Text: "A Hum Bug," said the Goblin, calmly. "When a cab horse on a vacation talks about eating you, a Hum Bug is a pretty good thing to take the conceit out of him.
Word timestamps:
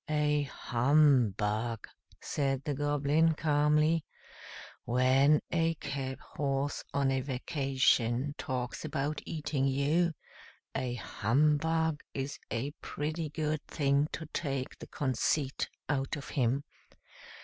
"A 0.09 0.41
Hum 0.51 1.35
Bug," 1.37 1.87
said 2.19 2.63
the 2.63 2.73
Goblin, 2.73 3.35
calmly. 3.35 4.03
"When 4.83 5.41
a 5.51 5.75
cab 5.75 6.19
horse 6.19 6.83
on 6.91 7.11
a 7.11 7.21
vacation 7.21 8.33
talks 8.35 8.83
about 8.83 9.21
eating 9.27 9.67
you, 9.67 10.13
a 10.73 10.95
Hum 10.95 11.57
Bug 11.57 12.01
is 12.15 12.39
a 12.49 12.71
pretty 12.81 13.29
good 13.29 13.63
thing 13.67 14.07
to 14.13 14.25
take 14.33 14.79
the 14.79 14.87
conceit 14.87 15.69
out 15.87 16.15
of 16.15 16.29
him. 16.29 16.63